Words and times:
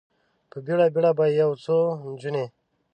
په 0.49 0.57
بیړه، 0.65 0.85
بیړه 0.93 1.11
به 1.17 1.25
یو 1.41 1.51
څو 1.63 1.77
نجونې، 2.07 2.45